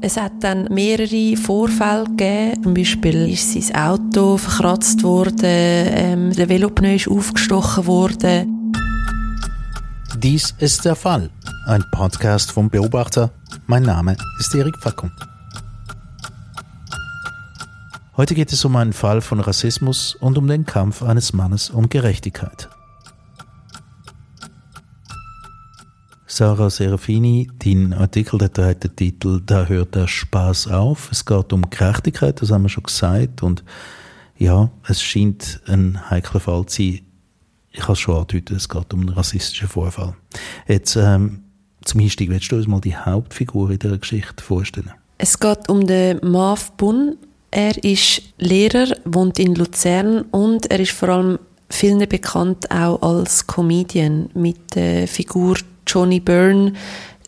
[0.00, 2.62] Es hat dann mehrere Vorfälle gegeben.
[2.62, 8.72] Zum Beispiel ist sein Auto verkratzt worden, ähm, der Velopneu ist aufgestochen worden.
[10.16, 11.30] Dies ist der Fall.
[11.66, 13.30] Ein Podcast vom Beobachter.
[13.66, 15.10] Mein Name ist Erik Fackung.
[18.16, 21.88] Heute geht es um einen Fall von Rassismus und um den Kampf eines Mannes um
[21.88, 22.68] Gerechtigkeit.
[26.38, 31.10] Sarah Serafini, dein Artikel der trägt den Titel Da hört der Spaß auf.
[31.10, 33.42] Es geht um Gerechtigkeit, das haben wir schon gesagt.
[33.42, 33.64] Und
[34.36, 37.00] ja, es scheint ein heikler Fall zu sein.
[37.72, 40.14] Ich habe es schon angedeutet, es geht um einen rassistischen Vorfall.
[40.68, 41.42] Jetzt ähm,
[41.82, 44.92] zum Einstieg, willst du uns mal die Hauptfigur in dieser Geschichte vorstellen?
[45.18, 47.16] Es geht um den Marv Bunn.
[47.50, 53.44] Er ist Lehrer, wohnt in Luzern und er ist vor allem vielen bekannt auch als
[53.44, 55.56] Comedian mit der Figur
[55.88, 56.74] Johnny Byrne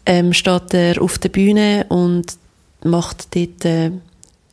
[0.06, 2.36] ähm, steht er auf der Bühne und
[2.84, 3.90] macht dort äh,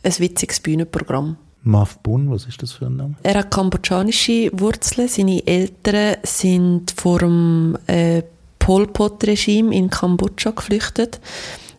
[0.03, 1.37] ein witziges Bühnenprogramm.
[1.63, 3.15] Mav Bun, was ist das für ein Name?
[3.23, 5.09] Er hat kambodschanische Wurzeln.
[5.09, 8.23] Seine Eltern sind vor dem äh,
[8.59, 11.19] Pol Pot-Regime in Kambodscha geflüchtet.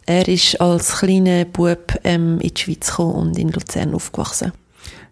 [0.04, 4.52] Er ist als kleiner Bub ähm, in die Schweiz gekommen und in Luzern aufgewachsen.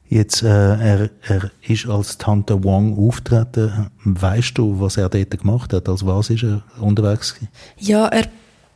[0.09, 3.91] Jetzt, äh, er, er ist als Tante Wong auftreten.
[4.05, 5.89] Weißt du, was er dort gemacht hat?
[5.89, 7.48] Als was ist er unterwegs gewesen?
[7.79, 8.27] Ja, er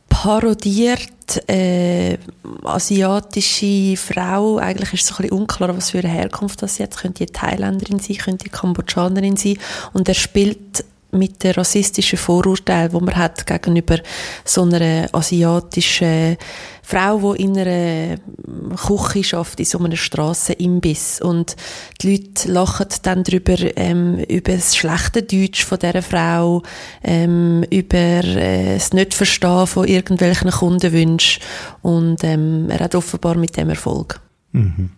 [0.09, 2.17] parodiert äh,
[2.63, 4.57] asiatische Frau.
[4.57, 7.25] Eigentlich ist es ein bisschen unklar, was für eine Herkunft das jetzt könnte.
[7.25, 9.57] Die Thailänderin sein, könnte die Kambodschanerin sein.
[9.93, 13.99] Und er spielt mit den rassistischen Vorurteilen, wo man hat gegenüber
[14.45, 16.37] so einer asiatischen
[16.83, 18.17] Frau, die in einer
[18.75, 21.21] Küche schafft, in so einem Strassenimbiss.
[21.21, 21.55] Und
[22.01, 26.63] die Leute lachen dann darüber, ähm, über das schlechte Deutsch von dieser Frau,
[27.03, 31.41] ähm, über äh, das Nicht-Verstehen von irgendwelchen Kundenwünschen.
[31.81, 34.19] Und ähm, er hat offenbar mit dem Erfolg.
[34.51, 34.91] Mhm.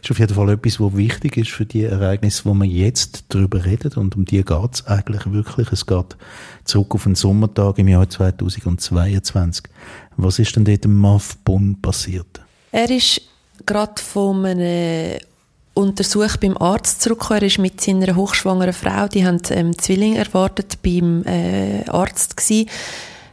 [0.00, 3.24] Das ist auf jeden Fall etwas, was wichtig ist für die Ereignisse, wo man jetzt
[3.28, 3.96] darüber redet.
[3.96, 5.72] Und um die geht es eigentlich wirklich.
[5.72, 6.16] Es geht
[6.64, 9.64] zurück auf den Sommertag im Jahr 2022.
[10.16, 12.40] Was ist denn dort im MAF Bonn passiert?
[12.72, 13.22] Er ist
[13.66, 15.18] gerade von einem
[15.74, 17.40] Untersuch beim Arzt zurückgekommen.
[17.40, 22.68] Er ist mit seiner hochschwangeren Frau, die haben ähm, Zwilling erwartet, beim äh, Arzt gewesen.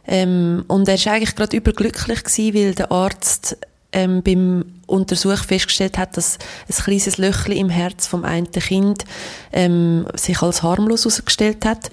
[0.06, 3.58] Ähm, und er ist eigentlich gerade überglücklich gewesen, weil der Arzt
[3.96, 9.04] ähm, beim Untersuch festgestellt hat, dass ein kleines Löchchen im Herz vom einen Kind
[9.52, 11.90] ähm, sich als harmlos herausgestellt hat.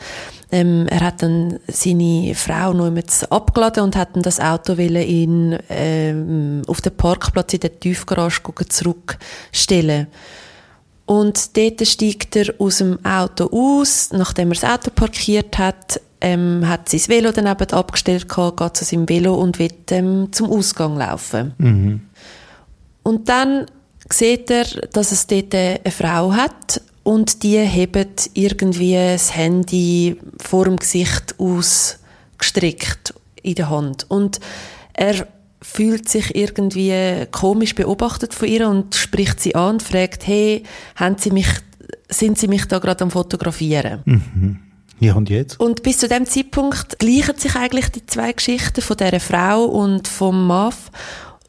[0.51, 2.91] Ähm, er hat dann seine Frau noch
[3.29, 10.07] abgeladen und hat dann das Auto in, ähm, auf den Parkplatz in der Tiefgarage zurückstellen.
[11.05, 16.67] Und dort steigt er aus dem Auto aus, nachdem er das Auto parkiert hat, ähm,
[16.67, 20.97] hat sein Velo daneben abgestellt gehabt, geht zu seinem Velo und wird ähm, zum Ausgang
[20.97, 21.53] laufen.
[21.57, 22.01] Mhm.
[23.03, 23.65] Und dann
[24.09, 24.63] sieht er,
[24.93, 31.35] dass es dort eine Frau hat und die hebt irgendwie das Handy vor dem Gesicht
[31.37, 34.09] ausgestreckt in der Hand.
[34.09, 34.39] Und
[34.93, 35.27] er
[35.61, 40.63] fühlt sich irgendwie komisch beobachtet von ihr und spricht sie an und fragt, hey,
[40.95, 41.47] haben Sie mich,
[42.07, 44.01] sind Sie mich da gerade am Fotografieren?
[44.05, 44.59] Mhm.
[45.03, 45.59] Ja, und jetzt?
[45.59, 50.07] Und bis zu dem Zeitpunkt gleichen sich eigentlich die zwei Geschichten von dieser Frau und
[50.07, 50.91] vom Mav.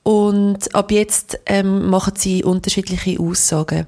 [0.02, 3.86] Und ab jetzt ähm, machen sie unterschiedliche Aussagen.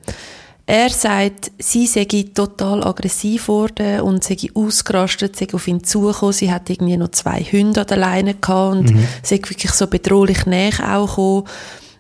[0.67, 6.33] Er sagt, sie sei total aggressiv geworden und sei ausgerastet, sei auf ihn zugekommen.
[6.33, 9.09] Sie hat irgendwie noch zwei Hunde an der Leine gehabt und mhm.
[9.25, 11.45] sei wirklich so bedrohlich näher auch gekommen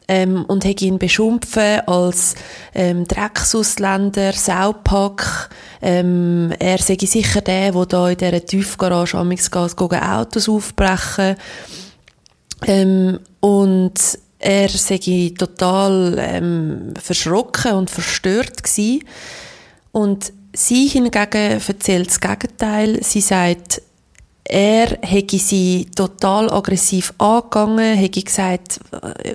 [0.06, 2.36] ähm, und hat ihn beschimpfen als
[2.74, 5.50] ähm, Drecksausländer, Saupack.
[5.82, 11.36] Ähm, er sei sicher der, der da in dieser Tiefgarage amigs gegen Autos aufbrechen.
[12.66, 13.94] Ähm, und
[14.38, 19.04] er sei total ähm, verschrocken und verstört gewesen.
[19.92, 23.02] Und sie hingegen erzählt das Gegenteil.
[23.02, 23.82] Sie sagt,
[24.48, 28.80] er hätte sie total aggressiv angegangen, hätte gesagt,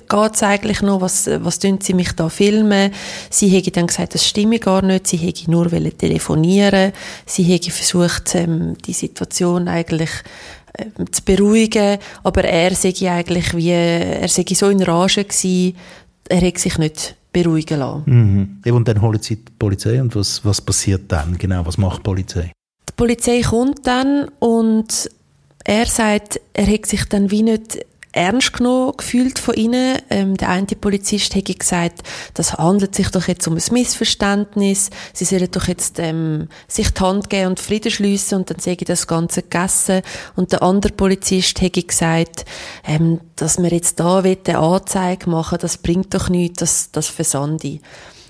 [0.08, 2.92] geht's eigentlich noch, was, was tun sie mich da filmen?
[3.28, 6.92] Sie hätte dann gesagt, das stimme gar nicht, sie hätte nur telefonieren
[7.26, 10.10] sie hätte versucht, ähm, die Situation eigentlich
[10.78, 15.76] ähm, zu beruhigen, aber er sei eigentlich wie, er sei so in Rage gewesen,
[16.28, 18.60] er hätte sich nicht beruhigen lassen.
[18.64, 18.72] Mhm.
[18.72, 21.66] Und dann holen sie die Polizei und was, was passiert dann genau?
[21.66, 22.52] Was macht die Polizei?
[22.92, 25.10] Die Polizei kommt dann und
[25.64, 27.78] er sagt, er hätte sich dann wie nicht
[28.12, 29.98] ernst genommen gefühlt von ihnen.
[30.10, 32.02] Ähm, der eine Polizist hätte gesagt,
[32.34, 34.90] das handelt sich doch jetzt um ein Missverständnis.
[35.14, 38.78] Sie sollen doch jetzt ähm, sich die Hand geben und Frieden schliessen und dann sage
[38.80, 40.02] ich das Ganze gegessen.
[40.36, 42.44] Und der andere Polizist hätte gesagt,
[42.86, 47.80] ähm, dass wir jetzt da eine Anzeige machen, das bringt doch nichts, das, das versande.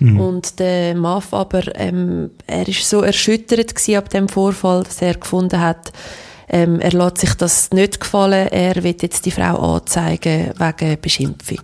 [0.03, 0.19] Mhm.
[0.19, 5.61] Und der Maf aber, ähm, er ist so erschüttert ab dem Vorfall, dass er gefunden
[5.61, 5.93] hat,
[6.49, 11.63] ähm, er lässt sich das nicht gefallen, er wird jetzt die Frau anzeigen wegen Beschimpfung.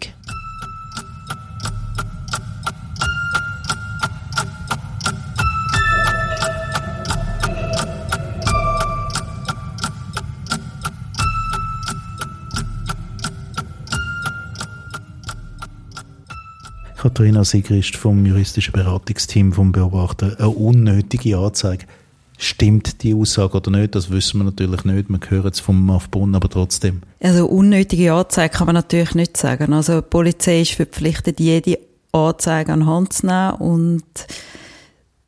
[17.19, 20.37] Katharina Sigrist vom juristischen Beratungsteam vom Beobachter.
[20.39, 21.83] Eine unnötige Anzeige.
[22.37, 23.93] Stimmt die Aussage oder nicht?
[23.93, 25.09] Das wissen wir natürlich nicht.
[25.09, 27.01] Wir hören es vom MAF aber trotzdem.
[27.19, 29.73] Also unnötige Anzeige kann man natürlich nicht sagen.
[29.73, 31.79] Also die Polizei ist verpflichtet, jede
[32.13, 34.05] Anzeige an Hand zu nehmen und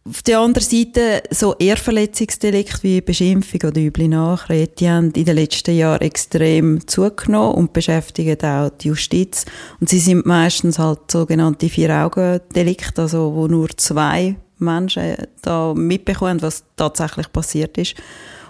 [0.03, 5.35] auf der anderen Seite, so Ehrverletzungsdelikte wie Beschimpfung oder üble Nachrede, die haben in den
[5.35, 9.45] letzten Jahren extrem zugenommen und beschäftigen auch die Justiz.
[9.79, 16.63] Und sie sind meistens halt sogenannte Vier-Augen-Delikte, also wo nur zwei Menschen da mitbekommen, was
[16.75, 17.95] tatsächlich passiert ist.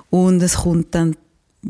[0.09, 1.18] Und es kommt dann,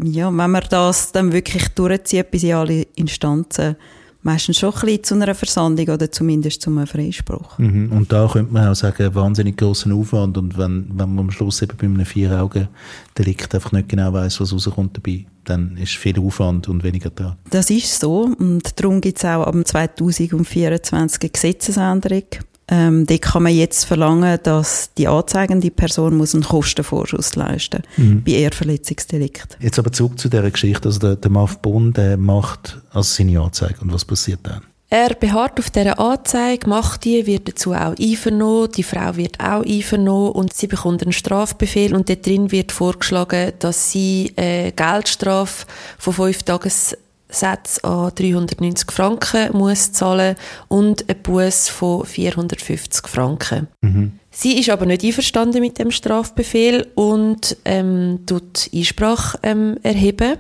[0.04, 3.76] ja, wenn man das dann wirklich durchzieht bis in alle Instanzen,
[4.24, 7.58] meistens schon ein bisschen zu einer Versandung oder zumindest zu einem Freispruch.
[7.58, 7.92] Mhm.
[7.92, 11.62] Und da könnte man auch sagen, wahnsinnig grossen Aufwand und wenn, wenn man am Schluss
[11.62, 16.70] eben bei einem Vier-Augen-Delikt einfach nicht genau weiß, was rauskommt dabei, dann ist viel Aufwand
[16.70, 17.38] und weniger da.
[17.50, 22.24] Das ist so und darum gibt es auch ab 2024 eine Gesetzesänderung
[22.72, 28.24] ähm, dort kann man jetzt verlangen, dass die anzeigende Person muss einen Kostenvorschuss leisten mhm.
[28.24, 29.58] bei Ehrverletzungsdelikt.
[29.60, 30.88] Jetzt aber zurück zu dieser Geschichte.
[30.88, 33.82] Also der, der MAF Bund der macht also seine Anzeige.
[33.82, 34.62] Und was passiert dann?
[34.90, 39.64] Er beharrt auf dieser Anzeige, macht die, wird dazu auch einvernommen, die Frau wird auch
[39.64, 45.66] einvernommen und sie bekommt einen Strafbefehl und dort drin wird vorgeschlagen, dass sie eine Geldstrafe
[45.98, 46.98] von fünf Tages
[47.32, 50.36] Sätze an 390 Franken muss zahlen
[50.68, 53.68] und ein Buß von 450 Franken.
[53.82, 54.14] Mhm.
[54.30, 60.38] Sie ist aber nicht einverstanden mit dem Strafbefehl und ähm, tut Einsprache ähm, erheben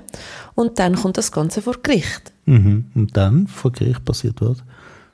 [0.55, 2.31] und dann kommt das Ganze vor Gericht.
[2.45, 2.85] Mhm.
[2.95, 4.57] Und dann vor Gericht passiert was?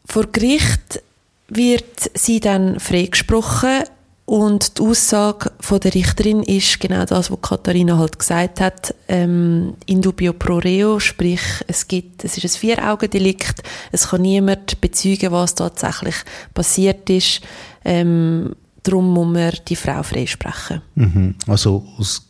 [0.06, 1.02] Vor Gericht
[1.48, 3.84] wird sie dann freigesprochen
[4.28, 9.76] und die Aussage von der Richterin ist genau das, was Katharina halt gesagt hat, ähm,
[9.86, 13.64] in dubio pro reo, sprich, es gibt, es ist ein Vier-Augen-Delikt,
[13.94, 16.16] es kann niemand bezeugen, was tatsächlich
[16.54, 17.40] passiert ist,
[17.86, 18.54] ähm,
[18.84, 20.82] darum muss man die Frau freisprechen.
[20.96, 21.36] Mhm.
[21.48, 22.28] Also aus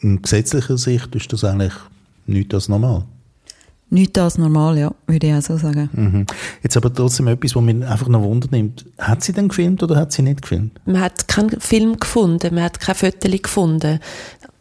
[0.00, 1.74] gesetzlicher Sicht ist das eigentlich
[2.24, 3.04] nicht das normal?
[3.92, 5.90] Nicht als normal, ja, würde ich auch so sagen.
[5.92, 6.26] Mhm.
[6.62, 8.86] Jetzt aber trotzdem etwas, was mich einfach noch Wunder nimmt.
[8.96, 10.80] Hat sie denn gefilmt oder hat sie nicht gefilmt?
[10.86, 14.00] Man hat keinen Film gefunden, man hat kein Foto gefunden.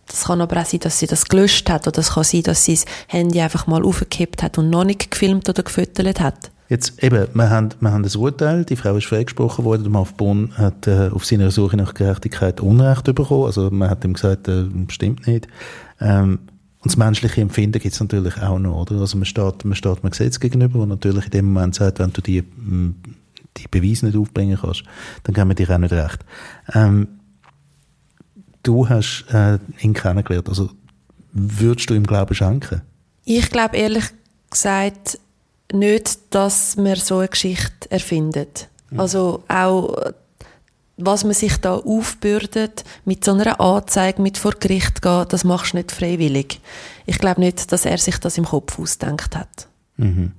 [0.06, 2.66] Das kann aber auch sein, dass sie das gelöscht hat oder es kann sein, dass
[2.66, 6.52] sie das Handy einfach mal aufgekippt hat und noch nicht gefilmt oder gefotolt hat.
[6.68, 10.14] Jetzt eben, wir haben, wir haben ein Urteil, die Frau ist freigesprochen worden, der Marv
[10.16, 14.50] Bonn hat äh, auf seiner Suche nach Gerechtigkeit Unrecht bekommen, also man hat ihm gesagt,
[14.50, 15.48] äh, stimmt nicht.
[16.02, 16.40] Ähm,
[16.82, 18.96] und das menschliche Empfinden gibt es natürlich auch noch, oder?
[19.00, 22.12] Also man steht, man steht einem Gesetz gegenüber, und natürlich in dem Moment sagt, wenn
[22.12, 22.96] du die, mm,
[23.58, 24.84] die Beweise nicht aufbringen kannst,
[25.24, 26.26] dann geben wir dir auch nicht recht.
[26.74, 27.08] Ähm,
[28.64, 30.72] du hast äh, ihn kennengelernt, also
[31.34, 32.82] würdest du ihm Glauben schenken?
[33.26, 34.06] Ich glaube ehrlich
[34.50, 35.20] gesagt
[35.72, 38.70] nicht, dass man so eine Geschichte erfindet.
[38.90, 39.00] Mhm.
[39.00, 39.96] Also auch
[41.06, 45.74] was man sich da aufbürdet, mit so einer Anzeige, mit vor Gericht gehen, das machst
[45.74, 46.60] du nicht freiwillig.
[47.06, 49.68] Ich glaube nicht, dass er sich das im Kopf ausdenkt hat.
[49.98, 50.32] Mhm.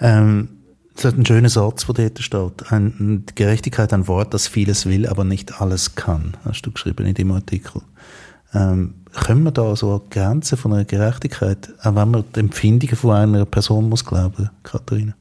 [0.00, 0.48] Ähm,
[0.94, 2.72] das ist ein schöner Satz, der dort steht.
[2.72, 7.14] Ein, Gerechtigkeit ein Wort, das vieles will, aber nicht alles kann, hast du geschrieben in
[7.14, 7.82] dem Artikel.
[8.52, 12.96] Ähm, können wir da so an Grenzen von einer Gerechtigkeit, auch wenn man die Empfindungen
[12.96, 15.14] von einer Person muss glauben, Katharina?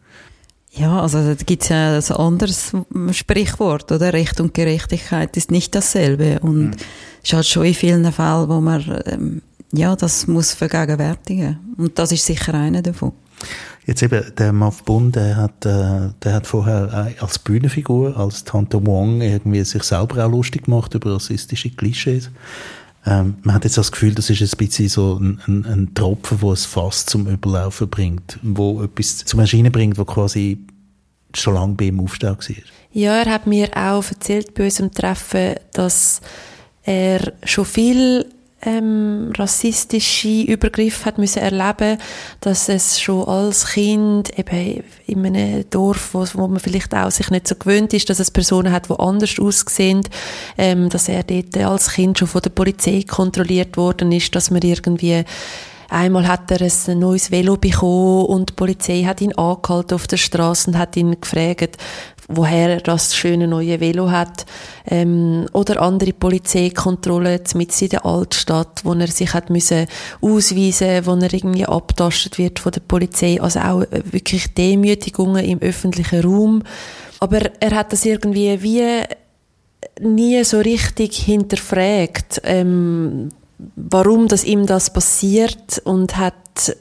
[0.71, 2.73] Ja, also da gibt es ja ein anderes
[3.11, 4.13] Sprichwort, oder?
[4.13, 6.39] Recht und Gerechtigkeit ist nicht dasselbe.
[6.41, 6.71] Und mhm.
[7.23, 9.41] es ist halt schon in vielen Fällen, wo man, ähm,
[9.73, 11.57] ja, das muss vergegenwärtigen.
[11.77, 13.13] Und das ist sicher einer davon.
[13.85, 18.85] Jetzt eben, der Mav Bund, der hat, äh, der hat vorher als Bühnenfigur, als Tante
[18.85, 22.29] Wong irgendwie sich selber auch lustig gemacht über rassistische Klischees.
[23.07, 26.41] Ähm, man hat jetzt das Gefühl, das ist ein bisschen so ein, ein, ein Tropfen,
[26.41, 30.57] wo es fast zum Überlaufen bringt, wo etwas zum Erscheinen bringt, wo quasi
[31.33, 32.55] schon lange bei ihm Aufstau war.
[32.91, 36.19] Ja, er hat mir auch erzählt bei unserem Treffen, dass
[36.83, 38.25] er schon viel
[38.63, 41.99] ähm, rassistische Übergriffe hat müssen erleben,
[42.41, 47.29] dass es schon als Kind eben in einem Dorf, wo, wo man vielleicht auch sich
[47.29, 50.01] nicht so gewöhnt ist, dass es Personen hat, die anders aussehen,
[50.57, 54.61] ähm, dass er dort als Kind schon von der Polizei kontrolliert worden ist, dass man
[54.61, 55.23] irgendwie
[55.89, 60.17] Einmal hat er ein neues Velo bekommen und die Polizei hat ihn angehalten auf der
[60.17, 61.77] Straße und hat ihn gefragt,
[62.27, 64.45] woher er das schöne neue Velo hat.
[64.85, 69.87] Ähm, oder andere Polizeikontrollen mit in der Altstadt, wo er sich hat müssen
[70.21, 73.41] ausweisen, wo er irgendwie abtastet wird von der Polizei.
[73.41, 76.63] Also auch äh, wirklich Demütigungen im öffentlichen Raum.
[77.19, 79.03] Aber er hat das irgendwie wie
[80.01, 82.41] nie so richtig hinterfragt.
[82.43, 83.29] Ähm,
[83.75, 86.75] warum das ihm das passiert und hat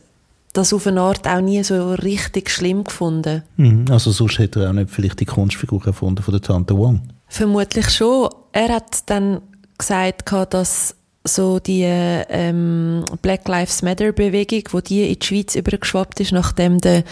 [0.57, 3.43] das auf eine Art auch nie so richtig schlimm gefunden.
[3.57, 3.87] Mhm.
[3.91, 7.03] Also sonst hätte er auch nicht vielleicht die Kunstfigur erfunden von der Tante Wong?
[7.29, 8.31] Vermutlich schon.
[8.53, 9.43] Er hat dann
[9.79, 10.95] gesagt, dass
[11.25, 16.81] so die ähm, Black Lives Matter Bewegung, wo die in die Schweiz übergeschwappt ist, nachdem
[16.81, 17.03] der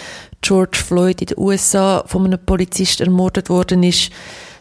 [0.40, 4.10] George Floyd in den USA von einem Polizist ermordet worden ist,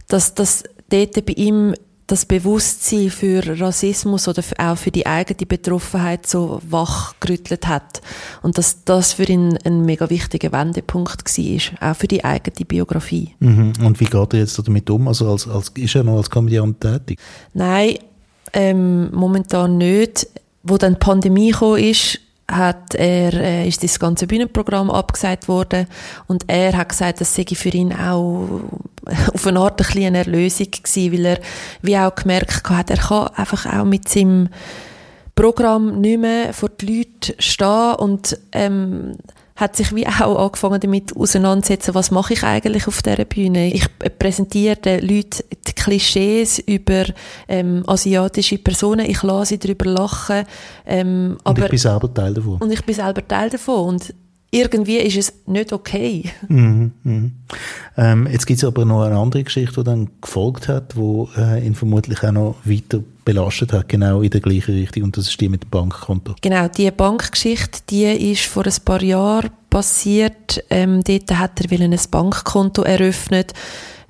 [0.07, 1.75] dass das dort bei ihm
[2.07, 8.01] das Bewusstsein für Rassismus oder auch für die eigene Betroffenheit so wachgerüttelt hat.
[8.41, 13.33] Und dass das für ihn ein mega wichtiger Wendepunkt war, auch für die eigene Biografie.
[13.39, 13.73] Mhm.
[13.83, 15.07] Und wie geht er jetzt damit um?
[15.07, 17.19] Also als, als, ist er noch als Komödiant tätig?
[17.53, 17.97] Nein,
[18.51, 20.27] ähm, momentan nicht.
[20.65, 22.19] Wo dann die Pandemie kam, ist,
[22.55, 25.87] hat er, äh, ist das ganze Bühnenprogramm abgesagt worden
[26.27, 28.61] und er hat gesagt, das sei für ihn auch
[29.33, 31.39] auf eine Art ein bisschen eine Erlösung gewesen, weil er
[31.81, 34.49] wie auch gemerkt hat, er kann einfach auch mit seinem
[35.35, 39.17] Programm nicht mehr vor die Leute stehen und ähm,
[39.55, 43.71] hat sich wie auch angefangen damit auseinandersetzen, was mache ich eigentlich auf dieser Bühne.
[43.71, 43.85] Ich
[44.17, 47.05] präsentiere den Leuten die Klischees über
[47.47, 50.45] ähm, asiatische Personen, ich lasse sie darüber lachen.
[50.85, 52.57] Ähm, und aber, ich bin selber Teil davon.
[52.57, 54.13] Und ich bin selber Teil davon und
[54.49, 56.31] irgendwie ist es nicht okay.
[56.47, 57.31] Mhm, mhm.
[57.97, 61.65] Ähm, jetzt gibt es aber noch eine andere Geschichte, die dann gefolgt hat, die äh,
[61.65, 65.39] ihn vermutlich auch noch weiter belastet hat, genau in der gleichen Richtung, und das ist
[65.39, 66.35] die mit dem Bankkonto.
[66.41, 70.63] Genau, die Bankgeschichte, die ist vor ein paar Jahren passiert.
[70.69, 73.53] Ähm, dort hat er ein Bankkonto eröffnet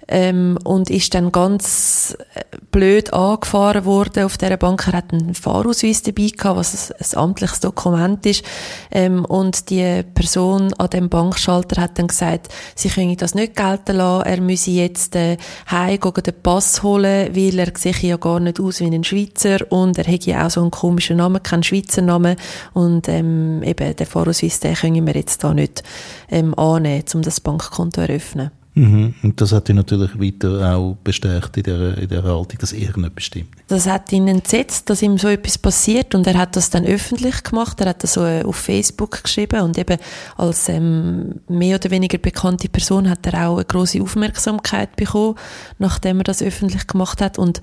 [0.07, 2.41] ähm, und ist dann ganz äh,
[2.71, 4.87] blöd angefahren worden auf dieser Bank.
[4.87, 8.43] Er hat einen Fahrausweis dabei gehabt, was ein, amtliches Dokument ist.
[8.91, 13.97] Ähm, und die Person an dem Bankschalter hat dann gesagt, sie könne das nicht gelten
[13.97, 15.37] lassen, er müsse jetzt äh,
[15.69, 19.97] heim den Pass holen, weil er sich ja gar nicht aus wie ein Schweizer und
[19.97, 22.35] er hätte ja auch so einen komischen Namen, keinen Schweizer Namen
[22.73, 25.83] und ähm, eben den Fahrausweis, den können wir jetzt da nicht
[26.29, 28.62] ähm, annehmen, um das Bankkonto zu eröffnen.
[28.75, 29.13] Mhm.
[29.21, 33.23] Und das hat ihn natürlich weiter auch bestärkt in der, in der Haltung, dass irgendetwas
[33.23, 33.49] stimmt.
[33.67, 37.43] Das hat ihn entsetzt, dass ihm so etwas passiert und er hat das dann öffentlich
[37.43, 37.79] gemacht.
[37.81, 39.97] Er hat das so äh, auf Facebook geschrieben und eben
[40.37, 45.35] als ähm, mehr oder weniger bekannte Person hat er auch eine große Aufmerksamkeit bekommen,
[45.77, 47.61] nachdem er das öffentlich gemacht hat und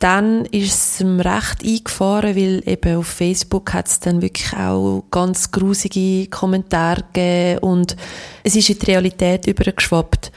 [0.00, 5.04] dann ist es ihm recht eingefahren, weil eben auf Facebook hat es dann wirklich auch
[5.10, 7.96] ganz grusige Kommentare gegeben und
[8.42, 10.32] es ist in die Realität übergeschwappt.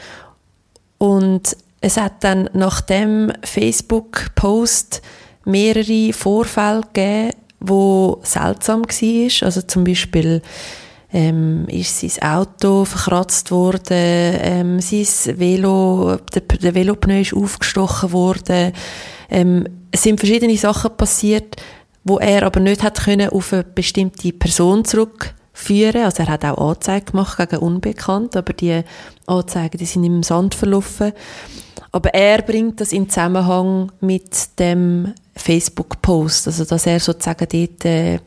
[0.97, 5.01] Und es hat dann nach dem Facebook-Post
[5.45, 9.45] mehrere Vorfälle gegeben, wo seltsam war.
[9.47, 10.41] Also zum Beispiel
[11.13, 18.73] ähm, ist sein Auto verkratzt worden, ähm, sein Velo, der, der Velopneu ist aufgestochen worden,
[19.33, 21.57] ähm, es sind verschiedene Sachen passiert,
[22.03, 26.03] wo er aber nicht hat können auf eine bestimmte Person zurückführen.
[26.03, 28.83] Also er hat auch Anzeigen gemacht gegen Unbekannt, aber die
[29.25, 31.13] Anzeigen, die sind im Sand verlaufen.
[31.91, 38.19] Aber er bringt das in Zusammenhang mit dem Facebook-Post, also dass er sozusagen dort äh,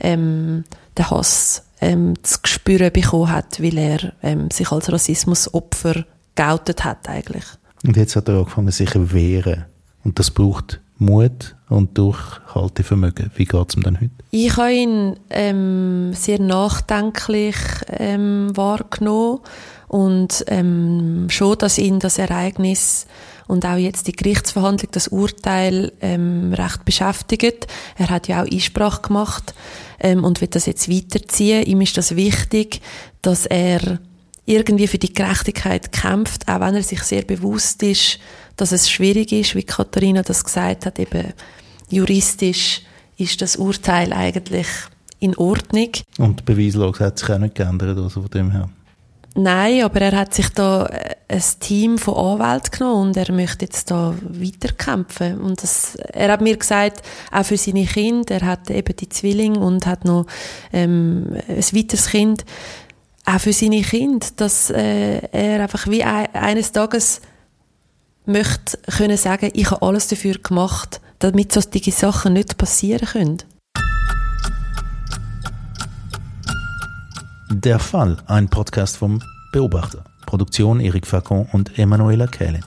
[0.00, 0.64] ähm,
[0.96, 6.04] den Hass ähm, zu spüren bekommen hat, weil er ähm, sich als Rassismusopfer
[6.34, 7.44] geoutet hat eigentlich.
[7.86, 9.66] Und jetzt hat er angefangen, sich zu wehren.
[10.04, 13.30] Und das braucht Mut und Durchhaltevermögen.
[13.34, 14.10] Wie geht es ihm denn heute?
[14.30, 17.56] Ich habe ihn ähm, sehr nachdenklich
[17.88, 19.40] ähm, wahrgenommen
[19.88, 23.06] und ähm, schon, dass ihn das Ereignis
[23.46, 27.66] und auch jetzt die Gerichtsverhandlung, das Urteil ähm, recht beschäftigt.
[27.96, 29.54] Er hat ja auch Einsprache gemacht
[30.00, 31.64] ähm, und wird das jetzt weiterziehen.
[31.64, 32.80] Ihm ist das wichtig,
[33.20, 33.98] dass er
[34.46, 38.18] irgendwie für die Gerechtigkeit kämpft, auch wenn er sich sehr bewusst ist,
[38.56, 41.32] dass es schwierig ist, wie Katharina das gesagt hat, eben
[41.88, 42.82] juristisch
[43.16, 44.66] ist das Urteil eigentlich
[45.18, 45.90] in Ordnung.
[46.18, 48.68] Und die Beweislage hat sich auch nicht geändert, also von dem her.
[49.36, 53.64] Nein, aber er hat sich da äh, ein Team von Anwälten genommen und er möchte
[53.64, 55.40] jetzt da weiterkämpfen.
[55.40, 59.58] Und das, er hat mir gesagt, auch für seine Kinder, er hat eben die Zwillinge
[59.58, 60.26] und hat noch
[60.72, 62.44] ähm, ein weiteres Kind,
[63.24, 67.20] auch für seine Kinder, dass äh, er einfach wie ein, eines Tages
[68.26, 73.38] möchte können sagen, ich habe alles dafür gemacht, damit solche Sachen nicht passieren können.
[77.50, 80.04] Der Fall, ein Podcast vom Beobachter.
[80.26, 82.64] Produktion Erik Facon und Emanuela Kählin.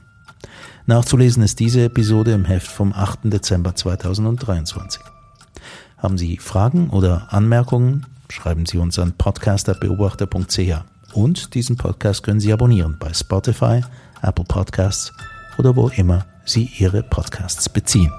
[0.85, 3.19] Nachzulesen ist diese Episode im Heft vom 8.
[3.23, 5.01] Dezember 2023.
[5.97, 8.05] Haben Sie Fragen oder Anmerkungen?
[8.29, 10.83] Schreiben Sie uns an podcast.beobachter.ch.
[11.13, 13.81] Und diesen Podcast können Sie abonnieren bei Spotify,
[14.21, 15.13] Apple Podcasts
[15.57, 18.11] oder wo immer Sie Ihre Podcasts beziehen.